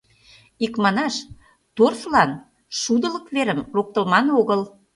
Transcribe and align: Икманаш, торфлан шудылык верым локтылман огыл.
Икманаш, 0.65 1.15
торфлан 1.75 2.31
шудылык 2.79 3.25
верым 3.35 3.59
локтылман 3.75 4.25
огыл. 4.39 4.61